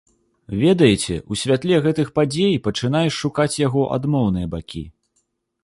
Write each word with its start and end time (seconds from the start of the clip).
Ведаеце, 0.61 1.17
у 1.35 1.37
святле 1.41 1.75
гэтых 1.85 2.09
падзей 2.17 2.57
пачынаеш 2.69 3.13
шукаць 3.23 3.61
яго 3.67 3.87
адмоўныя 3.99 4.47
бакі. 4.59 4.83